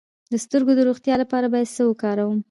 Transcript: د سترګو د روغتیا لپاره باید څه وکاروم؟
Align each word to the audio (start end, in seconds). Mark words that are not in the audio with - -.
د 0.31 0.33
سترګو 0.43 0.71
د 0.75 0.79
روغتیا 0.89 1.15
لپاره 1.21 1.47
باید 1.53 1.73
څه 1.77 1.81
وکاروم؟ 1.85 2.37